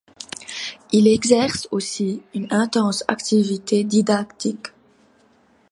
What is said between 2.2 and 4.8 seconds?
une intense activité didactique.